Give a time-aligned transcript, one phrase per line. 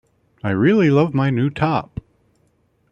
[0.43, 1.99] I really love my new top!